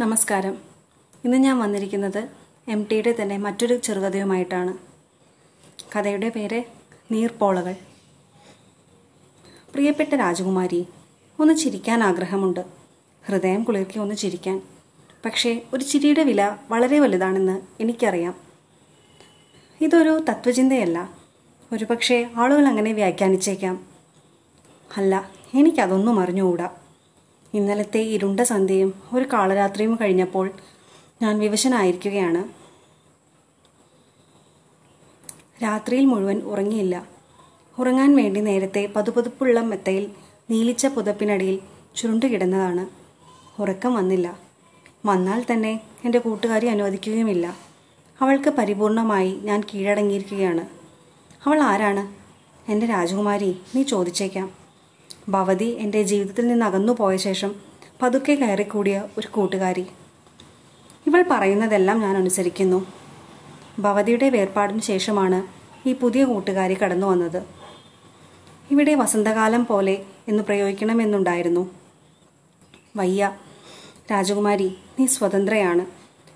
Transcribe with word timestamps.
നമസ്കാരം. 0.00 0.58
ഇന്ന് 1.24 1.36
ഞാൻ 1.36 1.58
വന്നിരിക്കുന്നത് 1.58 2.28
എം 2.68 2.86
ടിയുടെ 2.90 3.14
തന്നെ 3.22 3.36
മറ്റൊരു 3.36 3.76
ചെറുകഥയുമായിട്ടാണ്. 3.76 4.78
കഥയുടെ 5.96 6.28
പേര് 6.28 6.62
നീർപോളകൾ. 7.12 7.72
പ്രിയപ്പെട്ട 9.72 10.14
രാജകുമാരി 10.14 10.86
ഒന്ന് 11.40 11.54
ചിരിക്കാൻ 11.54 12.04
ആഗ്രഹമുണ്ട്. 12.04 12.64
ഹൃദയം 13.26 13.64
കുളിർക്കി 13.64 13.98
ഒന്ന് 13.98 14.14
ചിരിക്കാൻ. 14.14 14.62
പക്ഷേ 15.24 15.62
ഒരു 15.74 15.84
ചിരിയുടെ 15.84 16.22
വില 16.22 16.56
വളരെ 16.70 17.00
വലുതാണെന്ന് 17.00 17.60
എനിക്കറിയാം. 17.80 18.34
ഇതൊരു 19.80 20.24
തത്വചിന്തയല്ല. 20.30 21.10
ഒരുപക്ഷെ 21.72 22.30
ആളുകൾ 22.36 22.68
അങ്ങനെ 22.68 22.92
വ്യാഖ്യാനിച്ചേക്കാം. 22.92 23.86
അല്ല 24.96 25.30
എനിക്കതൊന്നും 25.54 26.20
അറിഞ്ഞുകൂടാ. 26.20 26.70
ഇന്നലത്തെ 27.54 27.98
ഇരുണ്ട 27.98 28.40
സന്ധ്യയും 28.40 28.94
ഒരു 29.12 29.24
കാളരാത്രിയും 29.32 29.98
കഴിഞ്ഞപ്പോൾ 30.00 30.50
ഞാൻ 31.22 31.38
വിവശനായിരിക്കുകയാണ്. 31.38 32.48
രാത്രിയിൽ 35.62 36.04
മുഴുവൻ 36.04 36.40
ഉറങ്ങിയില്ല. 36.40 37.08
ഉറങ്ങാൻ 37.78 38.16
വേണ്ടി 38.16 38.40
നേരത്തെ 38.40 38.92
പതുപതുപ്പുള്ള 38.96 39.60
മെത്തയിൽ 39.60 40.10
നീലിച്ച 40.50 40.86
പുതപ്പിനടിയിൽ 40.86 41.58
ചുരുണ്ടുകിടന്നതാണ് 41.96 42.88
ഉറക്കം 43.60 43.94
വന്നില്ല. 43.94 44.38
വന്നാൽ 45.06 45.46
തന്നെ 45.52 45.80
എന്റെ 46.04 46.18
കൂട്ടുകാരി 46.18 46.66
അനുവദിക്കുകയുമില്ല. 46.66 47.56
അവൾക്ക് 48.20 48.50
പരിപൂർണമായി 48.50 49.40
ഞാൻ 49.42 49.60
കീഴടങ്ങിയിരിക്കുകയാണ്. 49.60 50.66
അവൾ 51.46 51.62
ആരാണ്? 51.62 52.18
എന്റെ 52.70 52.86
രാജകുമാരി 52.86 53.56
നീ 53.74 53.82
ചോദിച്ചേക്കാം. 53.82 54.67
ഭവതി 55.28 55.64
എന്റെ 55.64 56.02
ജീവിതത്തിൽ 56.02 56.46
നിന്ന് 56.46 56.66
അകന്നു 56.66 56.92
പോയ 56.92 57.16
ശേഷം 57.16 57.54
പതുക്കെ 58.02 58.32
കയറിക്കൂടിയ 58.32 59.08
ഒരു 59.18 59.26
കൂട്ടുകാരി. 59.26 59.86
ഇവൾ 61.06 61.24
പറയുന്നതെല്ലാം 61.30 62.00
ഞാൻ 62.00 62.16
അനുസരിക്കുന്നു. 62.16 62.86
ഭവതിയുടെ 63.78 64.28
വേർപാടിന് 64.28 64.80
ശേഷമാണ് 64.80 65.46
ഈ 65.88 65.92
പുതിയ 65.92 66.24
കൂട്ടുകാരി 66.24 66.74
കടന്നു 66.74 67.06
വന്നത്. 67.06 67.42
ഇവിടെ 68.70 68.94
വസന്തകാലം 68.94 69.66
പോലെ 69.66 70.04
എന്ന് 70.28 70.42
പ്രയോഗിക്കണമെന്നുണ്ടായിരുന്നു. 70.42 71.70
വയ്യ 72.96 73.36
രാജകുമാരി 74.10 74.78
നീ 75.00 75.06
സ്വതന്ത്രയാണ്. 75.06 75.86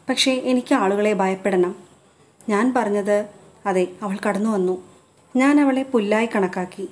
പക്ഷേ 0.08 0.32
എനിക്ക് 0.32 0.74
ആളുകളെ 0.74 1.12
ഭയപ്പെടണം. 1.12 1.74
ഞാൻ 2.48 2.74
പറഞ്ഞത് 2.76 3.26
അതെ 3.66 3.88
അവൾ 4.02 4.16
കടന്നു 4.28 4.50
വന്നു. 4.50 4.84
ഞാൻ 5.36 5.60
അവളെ 5.60 5.82
പുല്ലായി 5.82 6.28
കണക്കാക്കി. 6.34 6.88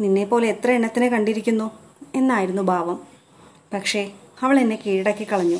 നിന്നെപ്പോലെ 0.00 0.48
എത്ര 0.48 0.70
എണ്ണത്തിനെ 0.70 1.08
കണ്ടിരിക്കുന്നു? 1.08 1.70
എന്നായിരുന്നു 2.14 2.62
ഭാവം. 2.62 3.06
പക്ഷേ 3.74 4.12
അവൾ 4.42 4.60
എന്നെ 4.60 4.82
കീഴടക്കി 4.86 5.32
കളഞ്ഞു. 5.32 5.58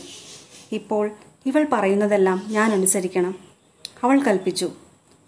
ഇപ്പോൾ 0.72 1.10
ഇവൾ 1.46 1.66
പറയുന്നതെല്ലാം 1.72 2.42
ഞാൻ 2.48 2.72
അനുസരിക്കണം. 2.72 3.34
അവൾ 4.05 4.20
കൽപ്പിച്ചു. 4.20 4.70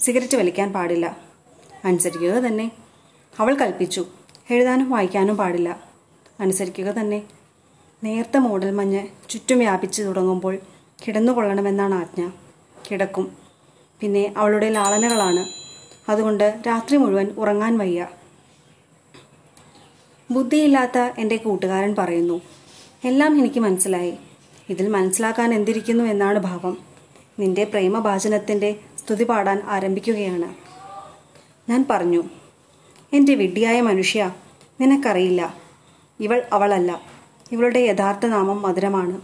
സിഗരറ്റ് 0.01 0.37
വലിക്കാൻ 0.37 0.73
പാടില്ല. 0.73 1.17
അനുസരിക്കുക 1.85 2.31
തന്നെ. 2.31 2.71
അവൾ 3.41 3.55
കൽപ്പിച്ചു. 3.55 4.07
എഴുതാനും 4.51 4.91
വായിക്കാനും 4.91 5.37
പാടില്ല. 5.37 5.83
അനുസരിക്കുക 6.41 6.85
തന്നെ. 6.85 7.23
നേർത്ത 8.05 8.37
മൂടൽ 8.37 8.71
മഞ്ഞ് 8.71 9.07
ചുറ്റും 9.31 9.59
വ്യാപിച്ചു 9.59 10.03
തുടങ്ങുമ്പോൾ 10.03 10.59
കിടന്നുകൊള്ളണമെന്നാണ് 11.09 11.95
ആജ്ഞ. 11.95 12.31
കിടക്കും. 12.91 13.37
പിന്നെ 14.01 14.35
അവളുടെ 14.37 14.69
ലാളനകളാണ്. 14.69 15.47
അതുകൊണ്ട് 16.11 16.63
രാത്രി 16.67 16.97
മുഴുവൻ 16.97 17.27
ഉറങ്ങാൻ 17.39 17.79
വയ്യ. 17.79 18.09
ബുദ്ധിയില്ലാത്ത 20.31 20.99
എന്റെ 20.99 21.37
കൂട്ടുകാരൻ 21.37 21.95
പറയുന്നു 21.99 22.41
എല്ലാം 23.05 23.39
എനിക്ക് 23.39 23.61
മനസ്സിലായി. 23.61 24.15
ഇതിൽ 24.69 24.89
മനസ്സിലാക്കാൻ 24.89 25.55
എന്തിരിക്കുന്നു 25.55 26.05
എന്നാണ് 26.05 26.39
ഭാവം. 26.39 26.79
നിന്റെ 27.39 27.65
പ്രേമഭാചനത്തിന്റെ 27.65 28.77
സ്തുതി 28.99 29.25
പാടാൻ 29.25 29.63
ആരംഭിക്കുകയാണ്. 29.67 30.55
ഞാൻ 31.71 31.87
പറഞ്ഞു 31.91 32.23
എന്റെ 33.13 33.35
വിഡ്ഢിയായ 33.35 33.81
മനുഷ്യ 33.81 34.35
നിനക്കറിയില്ല. 34.81 35.57
ഇവൾ 36.21 36.47
അവളല്ല. 36.53 37.01
ഇവളുടെ 37.53 37.79
യഥാർത്ഥ 37.79 38.27
നാമം 38.27 38.63
മധുരമാണ്. 38.63 39.21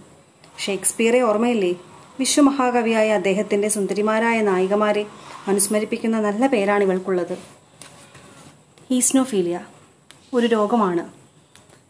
ഷേക്സ്പിയറെ 0.58 1.20
ഓർമ്മയില്ലേ? 1.20 1.74
വിശ്വമഹാകവിയായ 2.18 3.12
അദ്ദേഹത്തിന്റെ 3.12 3.68
സുന്ദരിമാരായ 3.68 4.40
നായികമാരെ 4.40 5.06
അനുസ്മരിപ്പിക്കുന്ന 5.46 6.20
നല്ല 6.20 6.46
പേരാണ് 6.46 6.84
ഇവൾക്കുള്ളത്. 6.84 7.38
ഈസ്നോഫീലിയ. 8.90 9.60
ഒരു 10.34 10.46
രോഗമാണ്. 10.46 11.12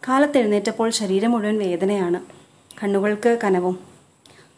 കാലത്തെഴുന്നേറ്റപ്പോൾ 0.08 0.90
ശരീരം 0.90 1.30
മുഴുവൻ 1.30 1.58
വേദനയാണ്. 1.58 2.20
കണ്ണുകൾക്ക് 2.82 3.38
കനവും. 3.44 3.78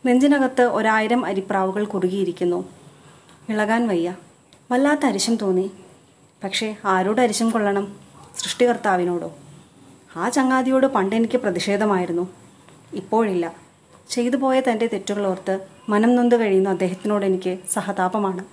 നെഞ്ചിനകത്ത് 0.07 0.63
ഒരായിരം 0.63 1.25
അരിപ്രാവുകൾ 1.25 1.85
കുറുകിയിരിക്കുന്നു. 1.85 2.69
ഇളകാൻ 3.49 3.89
വയ്യ. 3.89 4.17
വല്ലാത്ത 4.71 5.07
അരിശം 5.07 5.37
തോന്നി. 5.37 5.71
പക്ഷേ 6.45 6.77
ആരോട് 6.85 7.21
അരിശം 7.21 7.51
കൊള്ളണം? 7.51 7.97
സൃഷ്ടികർത്താവിനോടോ? 8.39 9.37
ആ 10.17 10.29
ചങ്ങാതിയോട് 10.29 10.87
പണ്ട് 10.87 11.17
എനിക്ക് 11.17 11.39
പ്രതിഷേധമായിരുന്നു. 11.39 12.29
ഇപ്പോഴില്ല. 12.93 13.57
ചെയ്തു 14.11 14.37
പോയ 14.37 14.61
തന്റെ 14.61 14.87
തെറ്റുകൾ 14.87 15.27
ഓർത്ത് 15.27 15.67
മനം 15.89 16.17
നൊന്ത് 16.17 16.37
കഴിയുന്ന 16.37 16.69
അദ്ദേഹത്തിനോട് 16.69 17.25
എനിക്ക് 17.25 17.59
സഹതാപമാണ്. 17.71 18.45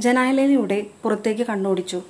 ജനാലയിലൂടെ 0.00 0.86
പുറത്തേക്ക് 1.02 1.42
കണ്ണോടിച്ചു. 1.42 2.02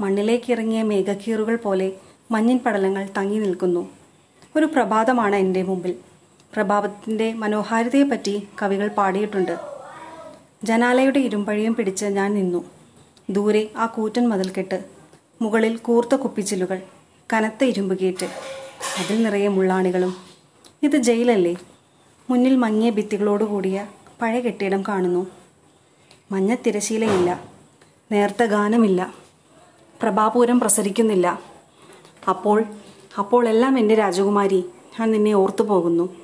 മണ്ണിലേക്ക് 0.00 0.52
ഇറങ്ങിയ 0.52 0.82
മേഘക്കീറുകൾ 0.82 1.56
പോലെ 1.56 1.92
മഞ്ഞിൻ 2.30 2.58
പടലങ്ങൾ 2.58 3.08
തങ്ങി 3.16 3.38
നിൽക്കുന്നു. 3.38 3.88
ഒരു 4.56 4.66
പ്രഭാതമാണ് 4.66 5.36
എന്റെ 5.36 5.62
മുമ്പിൽ. 5.62 5.94
പ്രഭാതത്തിന്റെ 6.54 7.32
മനോഹാരിതയെപ്പറ്റി 7.32 8.48
കവികൾ 8.62 8.88
പാടിയിട്ടുണ്ട്. 8.88 9.58
ജനാലയുടെ 10.64 11.18
ഇരുമ്പഴിയും 11.18 11.74
പിടിച്ച് 11.74 12.04
ഞാൻ 12.04 12.34
നിന്നു. 12.34 12.64
ദൂരെ 13.30 13.70
ആ 13.76 13.86
കൂറ്റൻ 13.86 14.28
മതിൽക്കെട്ട് 14.28 14.84
മുകളിൽ 15.42 15.76
കൂർത്ത 15.76 16.14
കുപ്പിച്ചിലുകൾ 16.14 16.82
കനത്ത 17.32 17.64
ഇരുമ്പ് 17.64 17.98
ഗേറ്റ് 17.98 18.26
അതിൽ 18.98 19.22
നിറയെ 19.22 19.48
മുള്ളാണികളും. 19.48 20.16
ഇത് 20.82 20.96
ജയിലല്ലേ? 20.96 21.56
മുന്നിൽ 22.30 22.56
മങ്ങിയ 22.56 22.90
ഭിത്തികളോടുകൂടിയ 22.90 23.86
പഴയ 24.22 24.40
കെട്ടിടം 24.40 24.82
കാണുന്നു. 24.82 25.26
മഞ്ഞ 26.32 26.54
തിരശീലയില്ല. 26.54 27.44
നേർത്ത 28.12 28.44
ഗാനമില്ല. 28.44 29.25
പ്രഭാപൂരം 30.02 30.60
പ്രസരിക്കുന്നില്ല. 30.60 31.40
അപ്പോൾ 32.28 32.64
അപ്പോൾ 33.18 33.48
എല്ലാം 33.48 33.78
എന്റെ 33.78 33.94
രാജകുമാരി. 33.94 34.64
ഞാൻ 35.00 35.10
നിന്നെ 35.10 35.32
ഓർത്തു 35.32 35.62
പോകുന്നു. 35.62 36.16